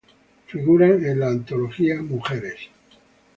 [0.47, 2.57] Figura en la antología "Mujeres.